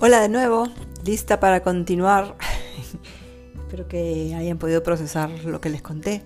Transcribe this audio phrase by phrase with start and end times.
[0.00, 0.68] Hola de nuevo,
[1.04, 2.36] lista para continuar.
[3.58, 6.22] Espero que hayan podido procesar lo que les conté.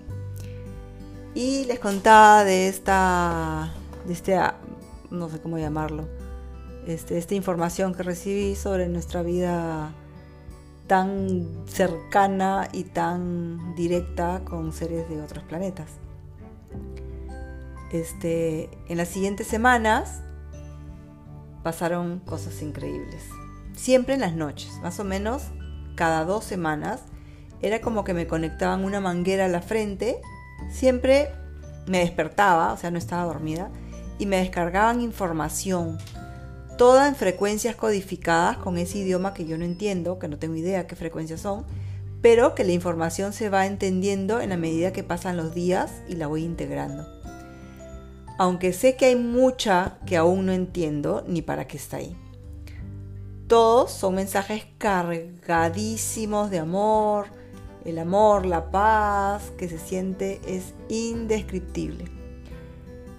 [1.33, 3.73] Y les contaba de esta,
[4.05, 4.39] de este,
[5.09, 6.07] no sé cómo llamarlo,
[6.85, 9.91] este, esta información que recibí sobre nuestra vida
[10.85, 15.89] tan cercana y tan directa con seres de otros planetas.
[17.91, 20.21] Este, en las siguientes semanas
[21.63, 23.23] pasaron cosas increíbles
[23.75, 25.43] siempre en las noches, más o menos
[25.95, 27.01] cada dos semanas.
[27.61, 30.19] Era como que me conectaban una manguera a la frente,
[30.71, 31.29] siempre
[31.87, 33.69] me despertaba, o sea, no estaba dormida,
[34.19, 35.97] y me descargaban información,
[36.77, 40.87] toda en frecuencias codificadas con ese idioma que yo no entiendo, que no tengo idea
[40.87, 41.65] qué frecuencias son,
[42.21, 46.15] pero que la información se va entendiendo en la medida que pasan los días y
[46.15, 47.05] la voy integrando.
[48.39, 52.17] Aunque sé que hay mucha que aún no entiendo ni para qué está ahí.
[53.47, 57.27] Todos son mensajes cargadísimos de amor.
[57.83, 62.05] El amor, la paz que se siente es indescriptible.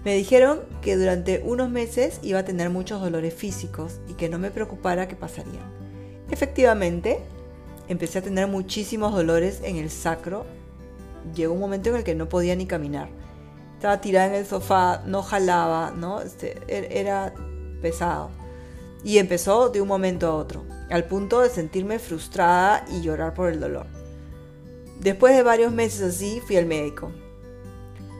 [0.03, 4.39] Me dijeron que durante unos meses iba a tener muchos dolores físicos y que no
[4.39, 5.61] me preocupara qué pasaría.
[6.31, 7.19] Efectivamente,
[7.87, 10.45] empecé a tener muchísimos dolores en el sacro.
[11.35, 13.09] Llegó un momento en el que no podía ni caminar.
[13.75, 16.21] Estaba tirada en el sofá, no jalaba, ¿no?
[16.21, 17.33] Este, er, era
[17.81, 18.31] pesado.
[19.03, 23.49] Y empezó de un momento a otro, al punto de sentirme frustrada y llorar por
[23.49, 23.87] el dolor.
[24.99, 27.11] Después de varios meses así, fui al médico.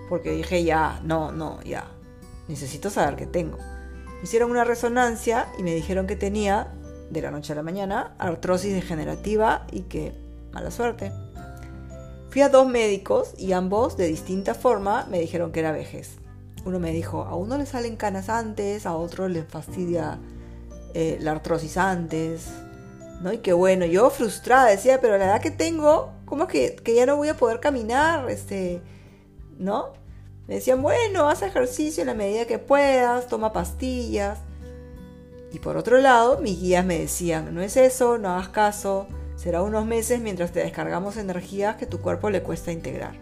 [0.10, 1.92] Porque dije, ya, no, no, ya.
[2.48, 3.58] Necesito saber qué tengo.
[3.58, 6.74] Me hicieron una resonancia y me dijeron que tenía,
[7.10, 10.14] de la noche a la mañana, artrosis degenerativa y que
[10.52, 11.12] mala suerte.
[12.30, 16.18] Fui a dos médicos y ambos, de distinta forma, me dijeron que era vejez.
[16.66, 20.20] Uno me dijo, a uno le salen canas antes, a otro le fastidia
[20.98, 22.48] eh, la artrosis antes,
[23.22, 23.34] ¿no?
[23.34, 27.06] Y que bueno, yo frustrada decía, pero la edad que tengo, ¿cómo que, que ya
[27.06, 28.30] no voy a poder caminar?
[28.30, 28.82] Este,
[29.60, 29.92] ¿no?
[30.48, 34.40] Me decían, bueno, haz ejercicio en la medida que puedas, toma pastillas.
[35.52, 39.06] Y por otro lado, mis guías me decían, no es eso, no hagas caso,
[39.36, 43.16] será unos meses mientras te descargamos energías que tu cuerpo le cuesta integrar.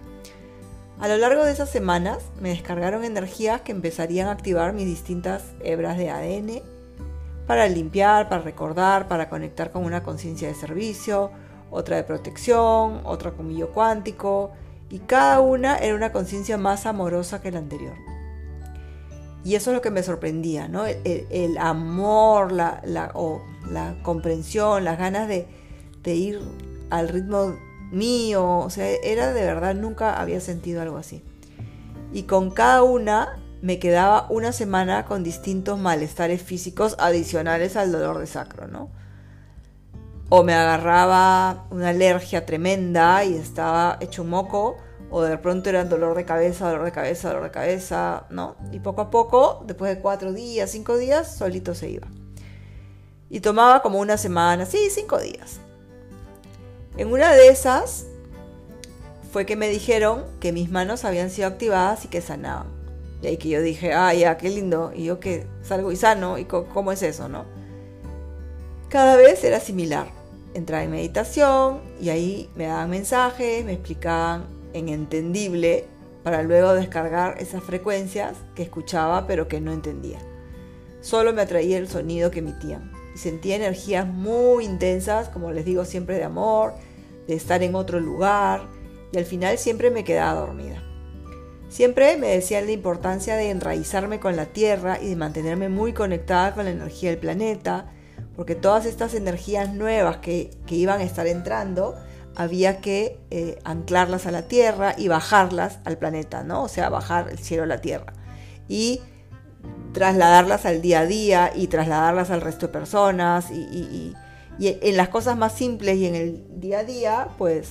[0.99, 5.41] A lo largo de esas semanas me descargaron energías que empezarían a activar mis distintas
[5.59, 6.72] hebras de ADN
[7.47, 11.31] para limpiar, para recordar, para conectar con una conciencia de servicio,
[11.71, 14.51] otra de protección, otra yo cuántico,
[14.89, 17.95] y cada una era una conciencia más amorosa que la anterior.
[19.43, 20.85] Y eso es lo que me sorprendía, ¿no?
[20.85, 23.11] El, amor, la, la,
[23.69, 25.47] la, comprensión, las ganas de,
[26.01, 26.41] de ir
[26.89, 27.55] al ritmo
[27.91, 31.23] mío, o sea, era de verdad, nunca había sentido algo así.
[32.13, 38.19] Y con cada una me quedaba una semana con distintos malestares físicos adicionales al dolor
[38.19, 38.91] de sacro, ¿no?
[40.27, 44.75] O me agarraba una alergia tremenda y estaba hecho un moco,
[45.09, 48.57] o de pronto era dolor de cabeza, dolor de cabeza, dolor de cabeza, ¿no?
[48.73, 52.07] Y poco a poco, después de cuatro días, cinco días, solito se iba.
[53.29, 55.61] Y tomaba como una semana, sí, cinco días.
[56.97, 58.07] En una de esas
[59.31, 62.72] fue que me dijeron que mis manos habían sido activadas y que sanaban.
[63.23, 64.91] Y ahí que yo dije, ah, ya, qué lindo.
[64.93, 67.45] Y yo que salgo y sano, ¿y cómo es eso, no?
[68.89, 70.07] Cada vez era similar.
[70.53, 75.85] Entraba en meditación y ahí me daban mensajes, me explicaban en entendible
[76.21, 80.19] para luego descargar esas frecuencias que escuchaba pero que no entendía.
[81.01, 85.85] Solo me atraía el sonido que emitían y sentía energías muy intensas, como les digo
[85.85, 86.73] siempre, de amor,
[87.25, 88.67] de estar en otro lugar
[89.13, 90.92] y al final siempre me quedaba dormida.
[91.73, 96.53] Siempre me decían la importancia de enraizarme con la Tierra y de mantenerme muy conectada
[96.53, 97.87] con la energía del planeta,
[98.35, 101.95] porque todas estas energías nuevas que, iban a estar entrando,
[102.35, 106.61] había que eh, anclarlas a la Tierra y bajarlas al planeta, ¿no?
[106.61, 108.13] O sea, bajar el cielo a la Tierra.
[108.67, 109.01] Y
[109.93, 114.13] trasladarlas al día a día y trasladarlas al resto de personas y,
[114.59, 117.69] en las cosas más simples y en el día a día, pues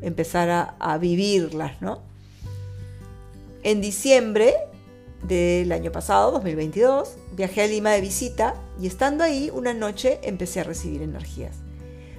[0.00, 2.11] empezar a, a vivirlas, ¿no?
[3.64, 4.54] En diciembre
[5.22, 10.60] del año pasado, 2022, viajé a Lima de visita y estando ahí una noche empecé
[10.60, 11.58] a recibir energías.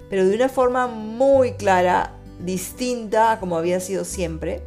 [0.09, 4.61] Pero de una forma muy clara, distinta a como había sido siempre.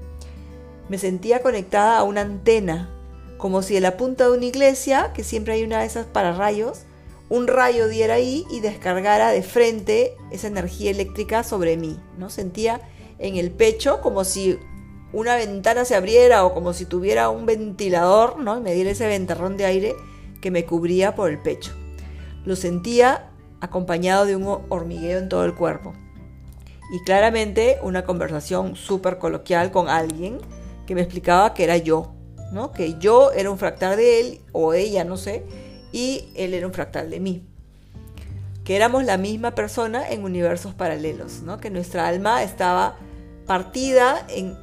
[0.90, 2.90] Me sentía conectada a una antena,
[3.38, 6.32] como si en la punta de una iglesia, que siempre hay una de esas para
[6.32, 6.81] rayos,
[7.31, 11.99] un rayo diera ahí y descargara de frente esa energía eléctrica sobre mí.
[12.19, 12.28] ¿no?
[12.28, 12.82] Sentía
[13.19, 14.58] en el pecho como si
[15.12, 18.58] una ventana se abriera o como si tuviera un ventilador, ¿no?
[18.58, 19.94] Y me diera ese ventarrón de aire
[20.40, 21.72] que me cubría por el pecho.
[22.44, 23.30] Lo sentía
[23.60, 25.94] acompañado de un hormigueo en todo el cuerpo.
[26.92, 30.38] Y claramente una conversación súper coloquial con alguien
[30.86, 32.14] que me explicaba que era yo,
[32.52, 32.72] ¿no?
[32.72, 35.44] Que yo era un fractal de él o ella, no sé,
[35.92, 37.44] y él era un fractal de mí.
[38.64, 41.58] Que éramos la misma persona en universos paralelos, ¿no?
[41.58, 42.96] Que nuestra alma estaba
[43.46, 44.56] partida en,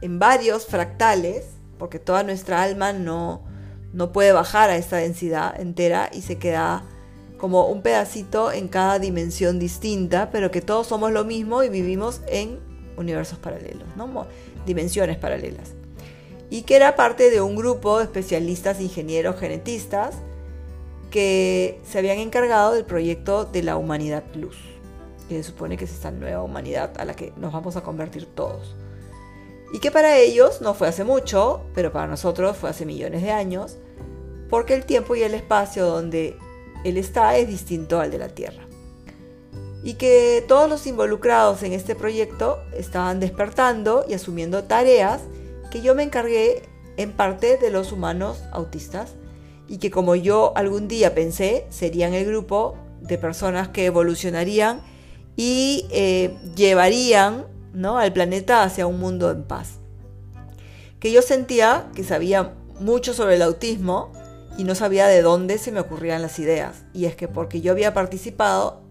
[0.00, 1.46] en varios fractales,
[1.78, 3.42] porque toda nuestra alma no,
[3.94, 6.82] no puede bajar a esta densidad entera y se queda
[7.38, 12.20] como un pedacito en cada dimensión distinta, pero que todos somos lo mismo y vivimos
[12.28, 12.58] en
[12.96, 14.26] universos paralelos, ¿no?
[14.66, 15.72] dimensiones paralelas.
[16.50, 20.16] Y que era parte de un grupo de especialistas ingenieros genetistas
[21.10, 24.56] que se habían encargado del proyecto de la Humanidad Plus,
[25.28, 28.26] que se supone que es esta nueva humanidad a la que nos vamos a convertir
[28.26, 28.74] todos.
[29.72, 33.32] Y que para ellos no fue hace mucho, pero para nosotros fue hace millones de
[33.32, 33.76] años,
[34.48, 36.36] porque el tiempo y el espacio donde
[36.84, 38.62] él está es distinto al de la Tierra.
[39.82, 45.22] Y que todos los involucrados en este proyecto estaban despertando y asumiendo tareas
[45.70, 46.62] que yo me encargué
[46.96, 49.14] en parte de los humanos autistas
[49.66, 54.80] y que como yo algún día pensé serían el grupo de personas que evolucionarían
[55.36, 57.98] y eh, llevarían ¿no?
[57.98, 59.78] al planeta hacia un mundo en paz.
[61.00, 64.12] Que yo sentía que sabía mucho sobre el autismo,
[64.56, 66.84] y no sabía de dónde se me ocurrían las ideas.
[66.92, 68.82] Y es que porque yo había participado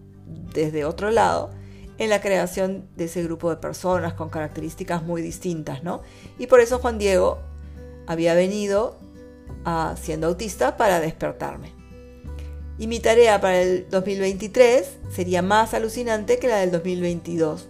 [0.52, 1.50] desde otro lado
[1.98, 6.02] en la creación de ese grupo de personas con características muy distintas, ¿no?
[6.38, 7.38] Y por eso Juan Diego
[8.06, 8.98] había venido
[9.64, 11.72] a, siendo autista para despertarme.
[12.78, 17.68] Y mi tarea para el 2023 sería más alucinante que la del 2022,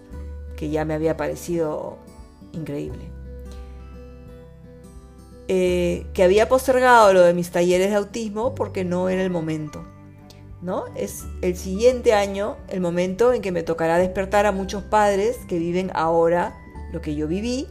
[0.55, 1.97] que ya me había parecido
[2.53, 3.11] increíble.
[5.47, 9.85] Eh, que había postergado lo de mis talleres de autismo porque no era el momento.
[10.61, 10.85] ¿no?
[10.95, 15.59] Es el siguiente año el momento en que me tocará despertar a muchos padres que
[15.59, 16.57] viven ahora
[16.91, 17.67] lo que yo viví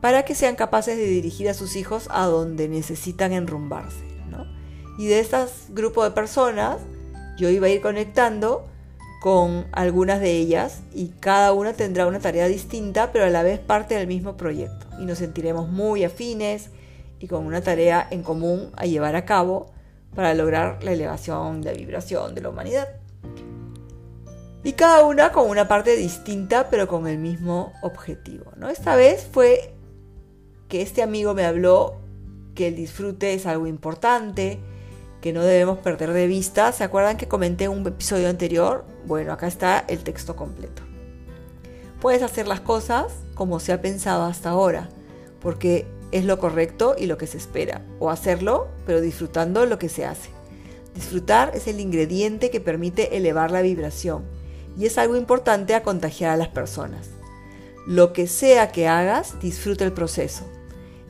[0.00, 4.15] para que sean capaces de dirigir a sus hijos a donde necesitan enrumbarse.
[4.98, 5.36] Y de este
[5.70, 6.78] grupo de personas
[7.36, 8.66] yo iba a ir conectando
[9.20, 13.58] con algunas de ellas y cada una tendrá una tarea distinta pero a la vez
[13.58, 16.70] parte del mismo proyecto y nos sentiremos muy afines
[17.18, 19.72] y con una tarea en común a llevar a cabo
[20.14, 22.88] para lograr la elevación de vibración de la humanidad.
[24.64, 28.52] Y cada una con una parte distinta pero con el mismo objetivo.
[28.56, 28.68] ¿no?
[28.68, 29.74] Esta vez fue
[30.68, 31.96] que este amigo me habló
[32.54, 34.58] que el disfrute es algo importante,
[35.20, 36.72] que no debemos perder de vista.
[36.72, 38.84] ¿Se acuerdan que comenté en un episodio anterior?
[39.06, 40.82] Bueno, acá está el texto completo.
[42.00, 44.88] Puedes hacer las cosas como se ha pensado hasta ahora,
[45.40, 49.88] porque es lo correcto y lo que se espera, o hacerlo, pero disfrutando lo que
[49.88, 50.30] se hace.
[50.94, 54.24] Disfrutar es el ingrediente que permite elevar la vibración
[54.78, 57.08] y es algo importante a contagiar a las personas.
[57.86, 60.44] Lo que sea que hagas, disfruta el proceso.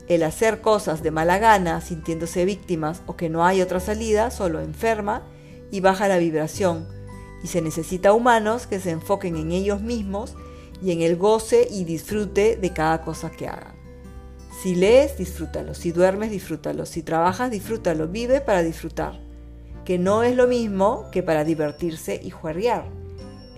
[0.07, 4.61] El hacer cosas de mala gana, sintiéndose víctimas o que no hay otra salida, solo
[4.61, 5.23] enferma
[5.69, 6.87] y baja la vibración.
[7.43, 10.35] Y se necesita humanos que se enfoquen en ellos mismos
[10.81, 13.75] y en el goce y disfrute de cada cosa que hagan.
[14.63, 15.73] Si lees, disfrútalo.
[15.73, 16.85] Si duermes, disfrútalo.
[16.85, 18.07] Si trabajas, disfrútalo.
[18.07, 19.19] Vive para disfrutar.
[19.85, 22.85] Que no es lo mismo que para divertirse y juerrear.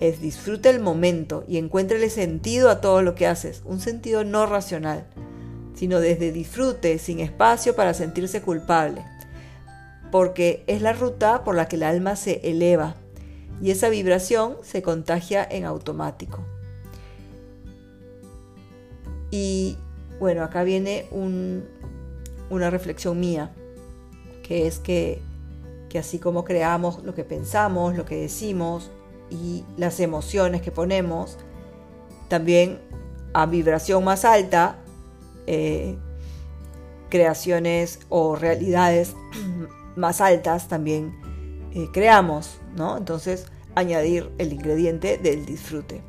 [0.00, 3.62] Es disfruta el momento y encuéntrele sentido a todo lo que haces.
[3.64, 5.06] Un sentido no racional,
[5.74, 9.04] sino desde disfrute, sin espacio para sentirse culpable.
[10.10, 12.96] Porque es la ruta por la que el alma se eleva
[13.62, 16.40] y esa vibración se contagia en automático.
[19.30, 19.76] Y
[20.18, 21.06] bueno, acá viene
[22.50, 23.52] una reflexión mía,
[24.42, 25.22] que es que,
[25.88, 28.90] que así como creamos lo que pensamos, lo que decimos
[29.30, 31.38] y las emociones que ponemos,
[32.28, 32.80] también
[33.32, 34.78] a vibración más alta,
[35.46, 35.96] eh,
[37.08, 39.14] creaciones o realidades
[39.96, 41.14] más altas también
[41.74, 42.96] eh, creamos, ¿no?
[42.96, 46.02] Entonces, añadir el ingrediente del disfrute.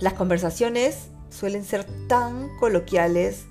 [0.00, 3.44] Las conversaciones suelen ser tan coloquiales,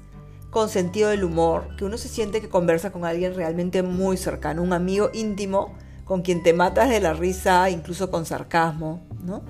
[0.49, 4.61] con sentido del humor, que uno se siente que conversa con alguien realmente muy cercano,
[4.61, 5.73] un amigo íntimo
[6.03, 9.43] con quien te matas de la risa, incluso con sarcasmo, ¿no?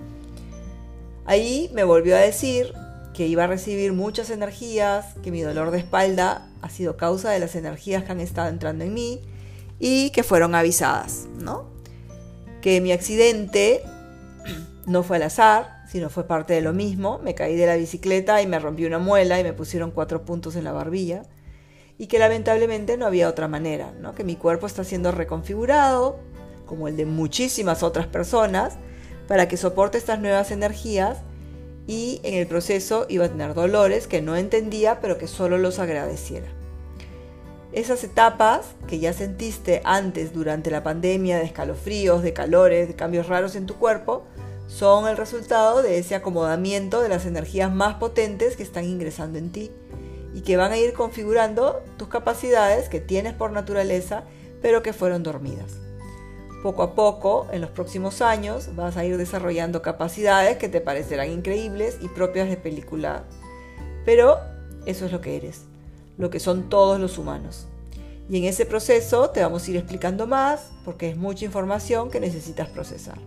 [1.26, 2.72] Ahí me volvió a decir
[3.22, 7.38] que iba a recibir muchas energías, que mi dolor de espalda ha sido causa de
[7.38, 9.22] las energías que han estado entrando en mí
[9.78, 11.68] y que fueron avisadas, ¿no?
[12.64, 13.84] Que mi accidente
[14.88, 17.20] no fue al azar, sino fue parte de lo mismo.
[17.20, 20.56] Me caí de la bicicleta y me rompí una muela y me pusieron cuatro puntos
[20.56, 21.22] en la barbilla.
[22.00, 24.16] Y que lamentablemente no había otra manera, ¿no?
[24.16, 26.18] que mi cuerpo está siendo reconfigurado
[26.66, 28.78] como el de muchísimas otras personas,
[29.28, 31.20] para que soporte estas nuevas energías
[31.92, 35.78] y en el proceso iba a tener dolores que no entendía, pero que solo los
[35.78, 36.48] agradeciera.
[37.74, 43.28] Esas etapas que ya sentiste antes durante la pandemia de escalofríos, de calores, de cambios
[43.28, 44.24] raros en tu cuerpo,
[44.68, 49.52] son el resultado de ese acomodamiento de las energías más potentes que están ingresando en
[49.52, 49.70] ti
[50.34, 54.24] y que van a ir configurando tus capacidades que tienes por naturaleza,
[54.62, 55.81] pero que fueron dormidas.
[56.64, 61.32] Poco a poco, en los próximos años, vas a ir desarrollando capacidades que te parecerán
[61.32, 63.24] increíbles y propias de película.
[64.06, 64.38] Pero
[64.86, 65.64] eso es lo que eres,
[66.20, 67.68] lo que son todos los humanos.
[68.30, 72.20] Y en ese proceso te vamos a ir explicando más porque es mucha información que
[72.20, 73.18] necesitas procesar.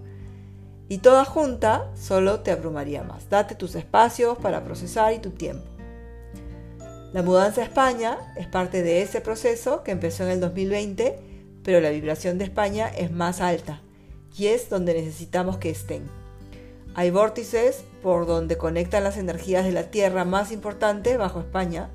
[0.88, 3.28] Y toda junta solo te abrumaría más.
[3.28, 5.64] Date tus espacios para procesar y tu tiempo.
[7.12, 11.33] La mudanza a España es parte de ese proceso que empezó en el 2020
[11.64, 13.80] pero la vibración de España es más alta
[14.36, 16.04] y es donde necesitamos que estén.
[16.94, 21.90] Hay vórtices por donde conectan las energías de la Tierra más importantes bajo España,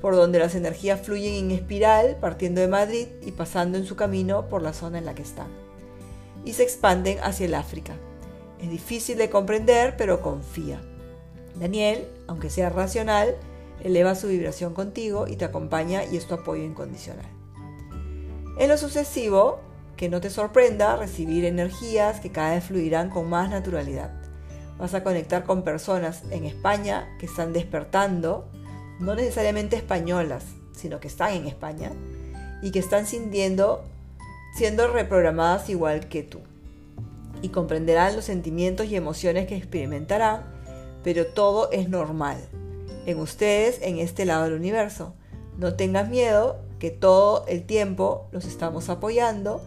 [0.00, 4.48] por donde las energías fluyen en espiral partiendo de Madrid y pasando en su camino
[4.48, 5.48] por la zona en la que están.
[6.44, 7.96] Y se expanden hacia el África.
[8.62, 10.80] Es difícil de comprender, pero confía.
[11.58, 13.36] Daniel, aunque sea racional,
[13.82, 17.39] eleva su vibración contigo y te acompaña y es tu apoyo incondicional.
[18.60, 19.58] En lo sucesivo,
[19.96, 24.10] que no te sorprenda recibir energías que cada vez fluirán con más naturalidad.
[24.76, 28.46] Vas a conectar con personas en España que están despertando,
[28.98, 30.44] no necesariamente españolas,
[30.76, 31.92] sino que están en España
[32.60, 33.82] y que están sintiendo,
[34.54, 36.40] siendo reprogramadas igual que tú.
[37.40, 40.42] Y comprenderán los sentimientos y emociones que experimentarán,
[41.02, 42.36] pero todo es normal
[43.06, 45.14] en ustedes en este lado del universo.
[45.56, 49.62] No tengas miedo que todo el tiempo los estamos apoyando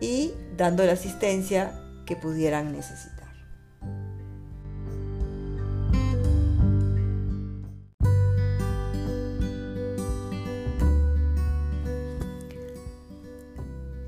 [0.00, 3.14] y dando la asistencia que pudieran necesitar.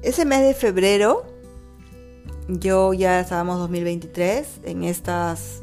[0.02, 1.26] Ese mes de febrero,
[2.48, 5.60] yo ya estábamos 2023 en estas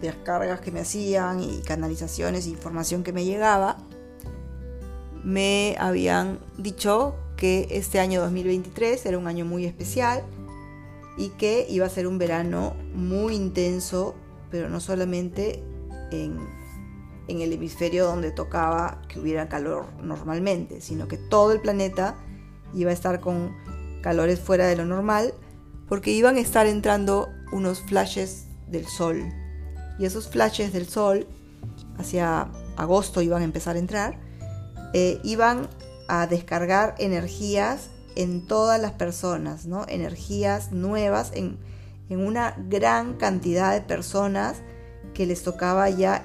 [0.00, 3.78] descargas que me hacían y canalizaciones, información que me llegaba
[5.24, 10.22] me habían dicho que este año 2023 era un año muy especial
[11.16, 14.14] y que iba a ser un verano muy intenso,
[14.50, 15.62] pero no solamente
[16.10, 16.38] en,
[17.28, 22.14] el hemisferio donde tocaba que hubiera calor normalmente, sino que todo el planeta
[22.74, 23.56] iba a estar con
[24.02, 25.32] calores fuera de lo normal,
[25.88, 29.22] porque iban a estar entrando unos flashes del sol.
[29.98, 31.26] Y esos flashes del sol
[31.96, 34.31] hacia agosto iban a empezar a entrar
[34.92, 35.68] eh, iban
[36.08, 39.86] a descargar energías en todas las personas, ¿no?
[39.88, 41.58] Energías nuevas en,
[42.10, 44.58] una gran cantidad de personas
[45.14, 46.22] que les tocaba ya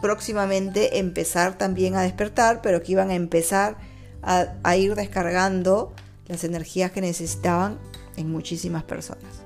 [0.00, 3.76] próximamente empezar también a despertar, pero que iban a empezar
[4.22, 5.92] a, ir descargando
[6.26, 7.78] las energías que necesitaban
[8.16, 9.42] en muchísimas personas.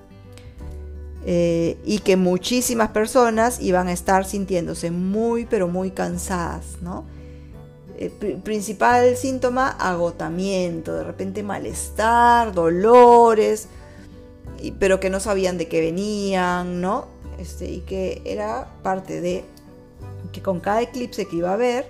[1.26, 7.04] Eh, y que muchísimas personas iban a estar sintiéndose muy, pero muy cansadas, ¿no?
[7.96, 8.10] Eh,
[8.42, 13.68] principal síntoma, agotamiento, de repente malestar, dolores,
[14.78, 17.06] pero que no sabían de qué venían, ¿no?
[17.38, 19.44] Este, y que era parte de
[20.32, 21.86] que con cada eclipse que iba a haber,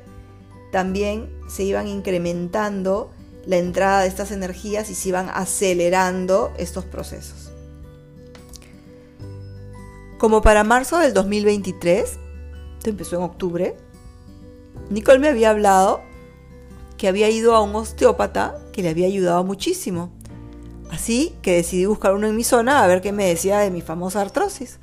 [0.72, 3.10] también se iban incrementando
[3.46, 7.50] la entrada de estas energías y se iban acelerando estos procesos.
[10.18, 12.18] Como para marzo del 2023,
[12.78, 13.76] esto empezó en octubre,
[14.90, 16.02] Nicole me había hablado
[16.96, 20.10] que había ido a un osteópata que le había ayudado muchísimo.
[20.90, 23.80] Así que decidí buscar uno en mi zona a ver qué me decía de mi
[23.80, 24.78] famosa artrosis.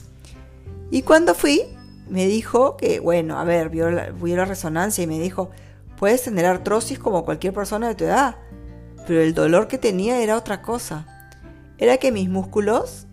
[0.89, 1.63] Y cuando fui,
[2.09, 5.51] me dijo que, bueno, a ver, vio la, resonancia y me dijo,
[5.97, 8.35] puedes tener artrosis como cualquier persona de tu edad,
[9.07, 11.07] pero el dolor que tenía era otra cosa.
[11.77, 13.07] Era que mis músculos,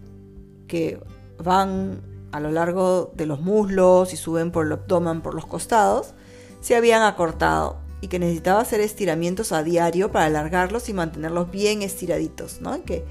[0.67, 1.01] que
[1.39, 2.03] van
[2.33, 6.15] a lo largo de los muslos y suben por el abdomen, por los costados,
[6.61, 11.83] se habían acortado y que necesitaba hacer estiramientos a diario para alargarlos y mantenerlos bien
[11.83, 12.83] estiraditos, ¿no?
[12.85, 13.05] Que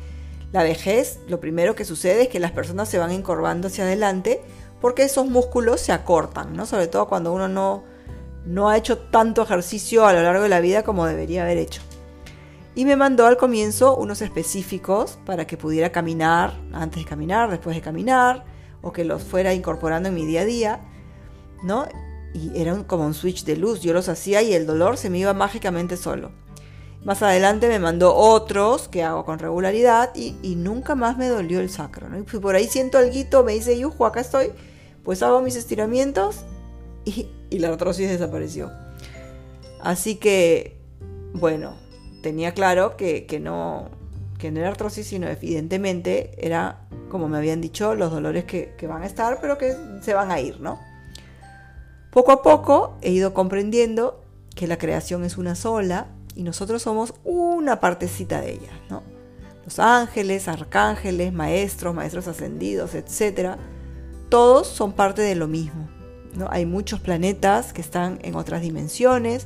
[0.53, 4.41] la vejez, lo primero que sucede es que las personas se van encorvando hacia adelante
[4.79, 6.65] porque esos músculos se acortan, ¿no?
[6.65, 7.83] Sobre todo cuando uno no,
[8.45, 11.81] no ha hecho tanto ejercicio a lo largo de la vida como debería haber hecho.
[12.75, 17.75] Y me mandó al comienzo unos específicos para que pudiera caminar antes de caminar, después
[17.75, 18.45] de caminar,
[18.81, 20.81] o que los fuera incorporando en mi día a día,
[21.63, 21.87] ¿no?
[22.37, 23.81] Y era como un switch de luz.
[23.81, 26.31] Yo los hacía y el dolor se me iba mágicamente solo.
[27.03, 31.69] Más adelante me mandó otros que hago con regularidad y, nunca más me dolió el
[31.69, 32.09] sacro.
[32.09, 32.19] ¿no?
[32.19, 34.51] Y por ahí siento algo, me dice, Yuju, acá estoy,
[35.03, 36.41] pues hago mis estiramientos
[37.05, 38.71] y, la artrosis desapareció.
[39.81, 40.77] Así que,
[41.33, 41.75] bueno,
[42.21, 43.89] tenía claro que, no,
[44.37, 48.85] que no era artrosis, sino evidentemente era, como me habían dicho, los dolores que, que
[48.85, 50.86] van a estar, pero que se van a ir, ¿no?
[52.17, 54.19] Poco a poco he ido comprendiendo
[54.55, 59.03] que la creación es una sola y nosotros somos una partecita de ella, ¿no?
[59.65, 63.59] Los ángeles, arcángeles, maestros, maestros ascendidos, etcétera,
[64.29, 65.87] todos son parte de lo mismo.
[66.33, 66.47] ¿no?
[66.49, 69.45] Hay muchos planetas que están en otras dimensiones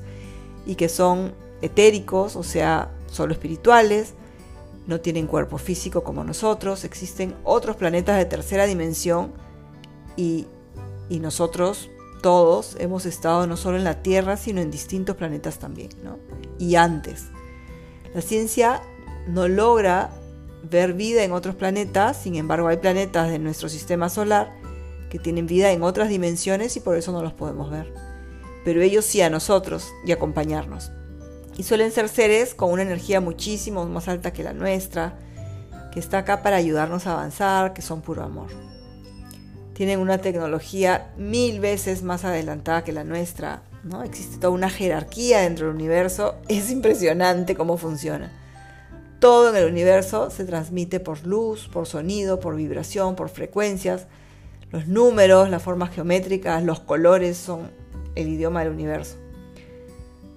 [0.65, 4.13] y que son etéricos, o sea, solo espirituales,
[4.87, 9.33] no tienen cuerpo físico como nosotros, existen otros planetas de tercera dimensión
[10.15, 10.47] y,
[11.09, 11.89] y nosotros
[12.21, 16.19] todos hemos estado no solo en la Tierra, sino en distintos planetas también, ¿no?
[16.59, 17.25] Y antes.
[18.13, 18.81] La ciencia
[19.27, 20.11] no logra
[20.69, 24.53] ver vida en otros planetas, sin embargo hay planetas de nuestro sistema solar
[25.09, 27.93] que tienen vida en otras dimensiones y por eso no los podemos ver.
[28.63, 30.91] Pero ellos sí a nosotros y acompañarnos.
[31.57, 35.19] Y suelen ser seres con una energía muchísimo más alta que la nuestra,
[35.91, 38.70] que está acá para ayudarnos a avanzar, que son puro amor
[39.73, 44.03] tienen una tecnología mil veces más adelantada que la nuestra, ¿no?
[44.03, 48.31] Existe toda una jerarquía dentro del universo, es impresionante cómo funciona.
[49.19, 54.07] Todo en el universo se transmite por luz, por sonido, por vibración, por frecuencias.
[54.71, 57.69] Los números, las formas geométricas, los colores son
[58.15, 59.17] el idioma del universo.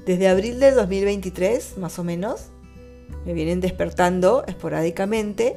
[0.04, 2.48] Desde abril del 2023, más o menos,
[3.24, 5.56] me vienen despertando esporádicamente,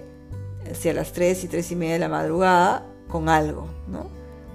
[0.71, 4.07] hacia las 3 y 3 y media de la madrugada, con algo, ¿no?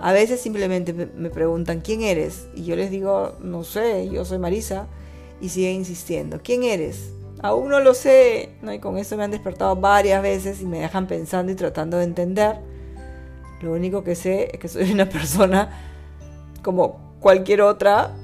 [0.03, 2.49] A veces simplemente me preguntan, ¿quién eres?
[2.57, 4.89] Y yo les digo, no sé, yo soy Marisa.
[5.41, 7.13] Y siguen insistiendo, ¿quién eres?
[7.41, 8.73] Aún no lo sé, ¿no?
[8.73, 12.05] Y con eso me han despertado varias veces y me dejan pensando y tratando de
[12.05, 12.57] entender.
[13.61, 15.71] Lo único que sé es que soy una persona
[16.63, 18.15] como cualquier otra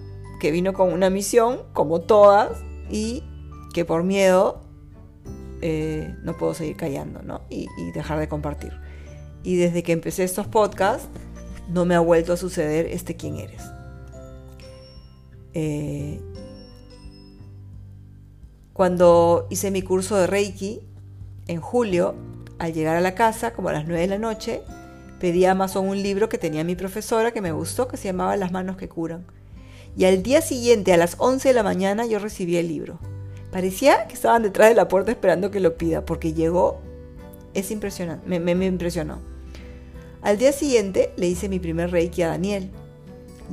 [0.41, 2.51] que vino con una misión, como todas,
[2.91, 3.25] y
[3.73, 4.61] que por miedo
[5.63, 7.43] eh, no puedo seguir callando, ¿no?
[7.49, 8.73] y dejar de compartir.
[9.43, 11.09] Y desde que empecé estos podcasts,
[11.69, 13.63] no me ha vuelto a suceder este quién eres.
[15.55, 16.21] Eh,
[18.73, 20.81] cuando hice mi curso de Reiki
[21.47, 22.15] en julio,
[22.59, 24.63] al llegar a la casa, como a las 9 de la noche,
[25.19, 28.37] pedí a Amazon un libro que tenía mi profesora que me gustó, que se llamaba
[28.37, 29.27] Las manos que curan.
[29.97, 33.01] Y al día siguiente, a las 11 de la mañana, yo recibí el libro.
[33.51, 36.81] Parecía que estaban detrás de la puerta esperando que lo pida, porque llegó
[37.55, 39.19] es impresionante, me, impresionó.
[40.23, 42.71] Al día siguiente le hice mi primer reiki a Daniel.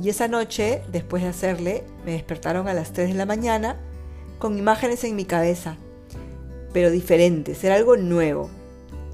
[0.02, 3.80] Y esa noche, después de hacerle, me despertaron a las 3 de la mañana
[4.38, 5.76] con imágenes en mi cabeza,
[6.72, 8.50] pero diferentes, era algo nuevo.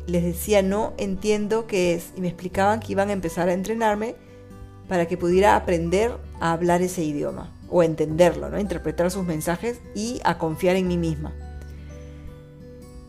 [0.06, 4.16] Les decía, no entiendo qué es, y me explicaban que iban a empezar a entrenarme
[4.88, 8.58] para que pudiera aprender a hablar ese idioma, o entenderlo, ¿no?
[8.58, 11.32] interpretar sus mensajes y a confiar en mí misma.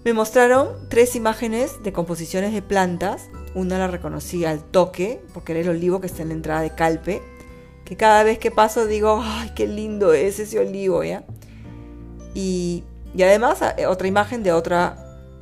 [0.04, 3.30] Me mostraron tres imágenes de composiciones de plantas.
[3.56, 6.76] Una la reconocí al toque, porque era el olivo que está en la entrada de
[6.76, 7.22] Calpe,
[7.86, 11.24] que cada vez que paso digo, ay, qué lindo es ese olivo, ¿ya?
[12.34, 12.84] Y,
[13.16, 14.98] además eh, otra imagen de otra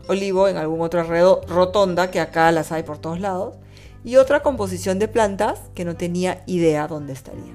[0.07, 3.55] olivo en algún otra rotonda, que acá las hay por todos lados,
[4.03, 7.53] y otra composición de plantas que no tenía idea dónde estaría.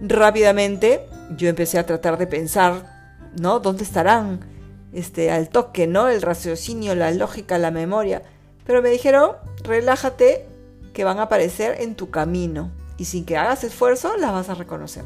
[0.00, 3.60] Rápidamente yo empecé a tratar de pensar, ¿no?
[3.60, 4.51] ¿Dónde estarán?
[4.92, 6.08] Este, al toque, ¿no?
[6.08, 8.22] El raciocinio, la lógica, la memoria.
[8.64, 9.32] Pero me dijeron,
[9.64, 10.46] relájate,
[10.92, 14.54] que van a aparecer en tu camino y sin que hagas esfuerzo las vas a
[14.54, 15.04] reconocer.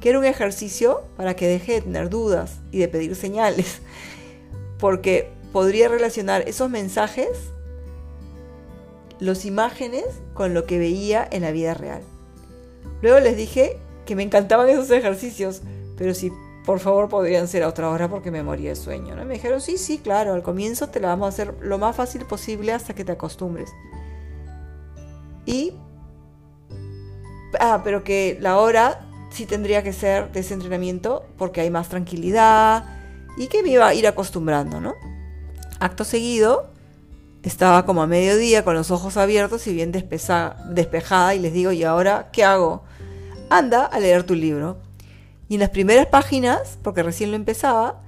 [0.00, 3.80] Que era un ejercicio para que deje de tener dudas y de pedir señales,
[4.78, 7.28] porque podría relacionar esos mensajes,
[9.18, 12.02] las imágenes, con lo que veía en la vida real.
[13.02, 15.60] Luego les dije que me encantaban esos ejercicios,
[15.96, 16.32] pero si
[16.70, 19.16] por favor podrían ser a otra hora porque me moría de sueño.
[19.16, 19.24] ¿no?
[19.24, 22.24] me dijeron, sí, sí, claro, al comienzo te la vamos a hacer lo más fácil
[22.26, 23.72] posible hasta que te acostumbres.
[25.46, 25.72] Y...
[27.58, 31.88] Ah, pero que la hora sí tendría que ser de ese entrenamiento porque hay más
[31.88, 32.84] tranquilidad
[33.36, 34.94] y que me iba a ir acostumbrando, ¿no?
[35.80, 36.70] Acto seguido,
[37.42, 41.82] estaba como a mediodía con los ojos abiertos y bien despejada y les digo, ¿y
[41.82, 42.84] ahora qué hago?
[43.48, 44.88] Anda a leer tu libro.
[45.50, 48.00] Y en las primeras páginas, porque recién lo empezaba,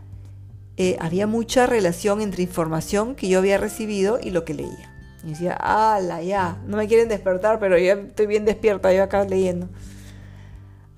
[0.77, 4.95] eh, había mucha relación entre información que yo había recibido y lo que leía.
[5.25, 9.25] Y decía, ala, ya, no me quieren despertar, pero ya estoy bien despierta, yo acá
[9.25, 9.69] leyendo.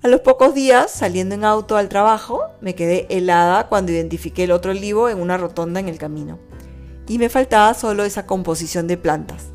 [0.03, 4.51] A los pocos días, saliendo en auto al trabajo, me quedé helada cuando identifiqué el
[4.51, 6.37] otro olivo en una rotonda en el camino.
[7.07, 9.47] Y me faltaba solo esa composición de plantas.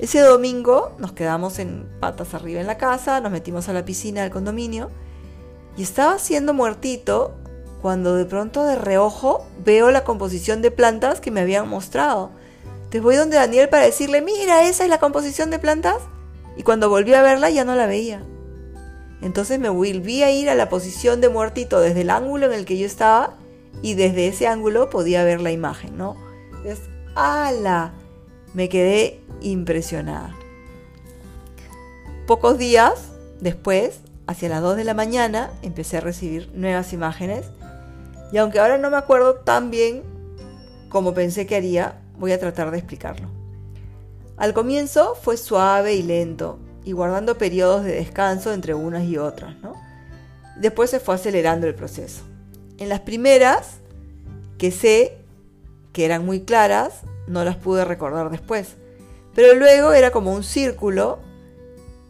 [0.00, 4.22] Ese domingo nos quedamos en patas arriba en la casa, nos metimos a la piscina
[4.22, 4.90] del condominio
[5.76, 7.34] y estaba siendo muertito
[7.82, 12.30] cuando de pronto de reojo veo la composición de plantas que me habían mostrado.
[12.90, 15.98] Te voy donde Daniel para decirle, mira, esa es la composición de plantas.
[16.56, 18.22] Y cuando volví a verla ya no la veía.
[19.20, 22.64] Entonces me volví a ir a la posición de muertito desde el ángulo en el
[22.64, 23.34] que yo estaba
[23.82, 26.16] y desde ese ángulo podía ver la imagen, ¿no?
[26.64, 26.80] Es
[27.14, 27.92] ¡ala!
[28.52, 30.34] Me quedé impresionada.
[32.26, 32.94] Pocos días
[33.40, 37.46] después, hacia las 2 de la mañana, empecé a recibir nuevas imágenes
[38.32, 40.02] y aunque ahora no me acuerdo tan bien
[40.88, 43.28] como pensé que haría, voy a tratar de explicarlo.
[44.36, 49.56] Al comienzo fue suave y lento, y guardando periodos de descanso entre unas y otras,
[49.60, 49.74] ¿no?
[50.56, 52.22] Después se fue acelerando el proceso.
[52.78, 53.78] En las primeras,
[54.58, 55.18] que sé
[55.92, 58.76] que eran muy claras, no las pude recordar después.
[59.34, 61.18] Pero luego era como un círculo.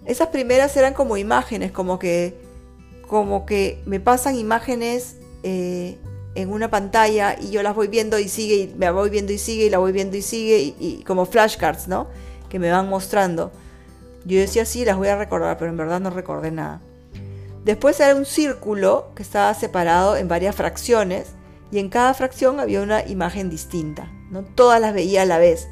[0.06, 2.34] Esas primeras eran como imágenes, como que,
[3.06, 5.98] como que me pasan imágenes eh,
[6.34, 9.38] en una pantalla y yo las voy viendo y sigue, y me voy viendo y
[9.38, 12.08] sigue, y la voy viendo y sigue, y, y como flashcards, ¿no?
[12.48, 13.50] Que me van mostrando.
[14.24, 16.80] Yo decía, sí, las voy a recordar, pero en verdad no recordé nada.
[17.64, 21.28] Después era un círculo que estaba separado en varias fracciones
[21.70, 24.10] y en cada fracción había una imagen distinta.
[24.30, 24.44] ¿no?
[24.44, 25.68] Todas las veía a la vez.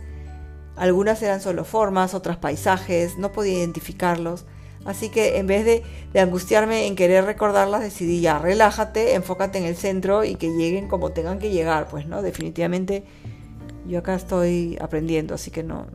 [0.77, 4.45] Algunas eran solo formas, otras paisajes, no podía identificarlos.
[4.85, 9.77] Así que en vez de, angustiarme en querer recordarlas, decidí ya, relájate, enfócate en el
[9.77, 11.89] centro y que lleguen como tengan que llegar.
[11.89, 13.05] Pues no, definitivamente
[13.87, 15.87] yo acá estoy aprendiendo, así que no,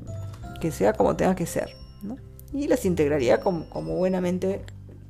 [0.61, 1.69] que sea como tenga que ser.
[2.53, 4.61] y las integraría como, buenamente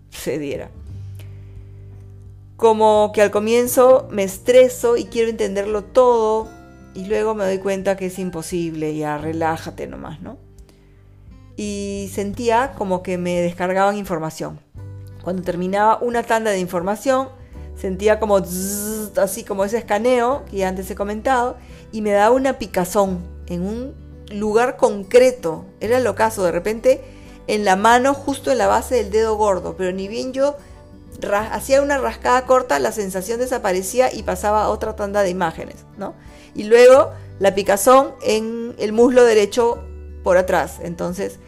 [0.10, 0.72] se diera.
[2.56, 6.50] Como que al comienzo me estreso y quiero entenderlo todo
[6.98, 10.40] y luego me doy cuenta que es imposible, ya relájate nomás, ¿no?
[11.56, 14.60] Y sentía como que me descargaban información.
[15.24, 17.30] Cuando terminaba una tanda de información,
[17.76, 21.58] sentía como así como ese escaneo que antes he comentado
[21.92, 23.94] y me daba una picazón en un
[24.32, 25.66] lugar concreto.
[25.80, 27.04] Era el ocaso, de repente
[27.46, 30.58] en la mano justo en la base del dedo gordo, pero ni bien yo
[31.52, 36.16] hacía una rascada corta, la sensación desaparecía y pasaba a otra tanda de imágenes, ¿no?
[36.58, 39.82] Y luego la picazón en el muslo derecho
[40.24, 40.80] por atrás.
[40.82, 41.40] Entonces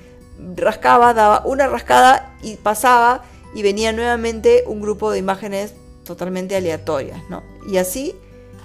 [0.56, 5.74] rascaba, daba una rascada y pasaba y venía nuevamente un grupo de imágenes
[6.06, 7.44] totalmente aleatorias, ¿no?
[7.68, 8.16] Y así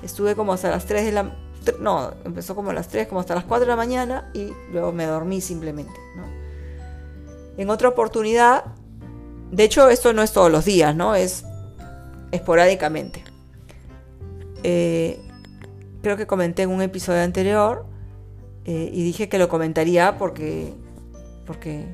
[0.02, 1.37] estuve como hasta las 3 de la...
[1.80, 4.92] No, empezó como a las 3, como hasta las 4 de la mañana y luego
[4.92, 6.24] me dormí simplemente, ¿no?
[7.57, 8.64] En otra oportunidad,
[9.50, 11.14] de hecho esto no es todos los días, ¿no?
[11.14, 11.44] Es
[12.33, 13.24] esporádicamente.
[14.62, 15.23] Eh,
[16.05, 17.87] creo que comenté en un episodio anterior
[18.67, 20.73] eh, y dije que lo comentaría porque,
[21.47, 21.87] porque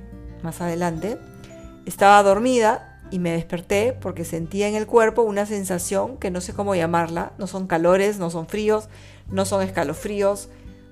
[0.42, 1.16] más adelante
[1.86, 6.52] estaba dormida y me desperté porque sentía en el cuerpo una sensación que no sé
[6.52, 8.88] cómo llamarla, no son calores, no son fríos,
[9.30, 10.48] no son escalofríos,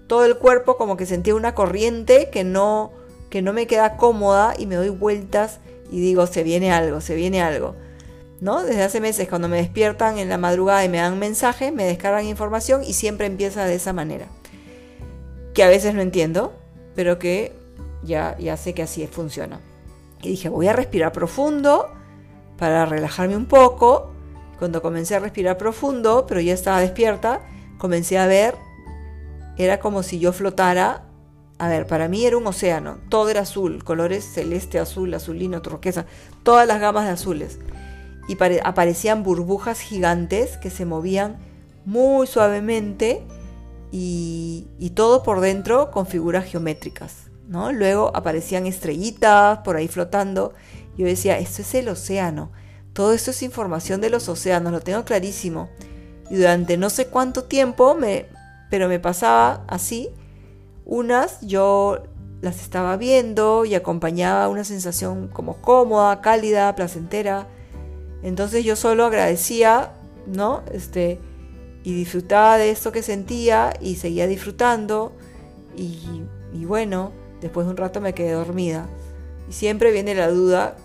[0.07, 2.93] todo el cuerpo como que sentía una corriente que no
[3.31, 5.59] que no me queda cómoda y me doy vueltas
[5.91, 7.75] y digo, se viene algo, se viene algo.
[8.41, 8.63] ¿No?
[8.63, 12.25] Desde hace meses cuando me despiertan en la madrugada y me dan mensajes, me descargan
[12.25, 14.27] información y siempre empieza de esa manera.
[15.55, 16.53] Que a veces no entiendo,
[16.95, 17.53] pero que
[18.03, 19.61] ya, ya sé que así funciona.
[20.23, 21.89] Y dije, voy a respirar profundo
[22.59, 24.13] para relajarme un poco.
[24.59, 27.41] Cuando comencé a respirar profundo, pero ya estaba despierta,
[27.79, 28.57] comencé a ver,
[29.57, 31.09] era como si yo flotara
[31.59, 36.07] a ver, para mí era un océano, todo era azul, colores celeste, azul, azulino, turquesa,
[36.45, 37.59] todas las gamas de azules.
[38.29, 41.39] Y aparecían burbujas gigantes que se movían
[41.85, 43.23] muy suavemente
[43.91, 47.31] y, todo por dentro con figuras geométricas.
[47.49, 47.73] ¿no?
[47.73, 50.53] Luego aparecían estrellitas por ahí flotando.
[50.97, 52.51] Yo decía, esto es el océano,
[52.93, 55.71] todo esto es información de los océanos, lo tengo clarísimo.
[56.31, 58.27] Y durante no sé cuánto tiempo, me,
[58.71, 60.11] pero me pasaba así
[60.85, 62.03] unas yo
[62.41, 67.47] las estaba viendo y acompañaba una sensación como cómoda, cálida, placentera.
[68.23, 69.93] Entonces yo solo agradecía,
[70.27, 70.63] ¿no?
[70.73, 71.19] Este,
[71.85, 75.13] y disfrutaba de esto que sentía y seguía disfrutando.
[75.77, 78.89] Y, y bueno, después de un rato me quedé dormida.
[79.49, 80.77] Y siempre viene la duda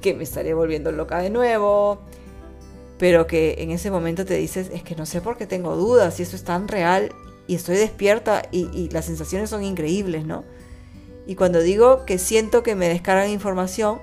[0.00, 2.00] que me estaré volviendo loca de nuevo.
[2.98, 6.14] Pero que en ese momento te dices, es que no sé por qué tengo dudas,
[6.14, 7.12] si eso es tan real
[7.50, 10.44] y estoy despierta y, las sensaciones son increíbles, ¿no?
[11.26, 14.00] Y cuando digo que siento que me descargan información,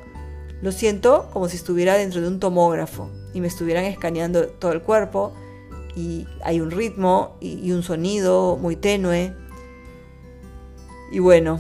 [0.62, 4.82] Lo siento como si estuviera dentro de un tomógrafo y me estuvieran escaneando todo el
[4.82, 5.34] cuerpo
[5.96, 9.34] y hay un ritmo y, un sonido muy tenue.
[11.12, 11.60] Y bueno,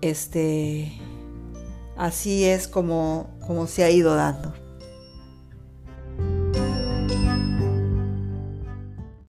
[0.00, 0.92] este
[1.96, 4.63] así es como, como se ha ido dando.